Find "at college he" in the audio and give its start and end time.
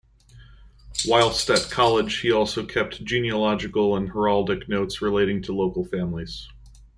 1.51-2.31